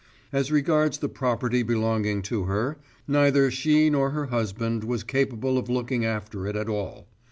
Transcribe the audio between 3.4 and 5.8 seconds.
she nor her husband was capable of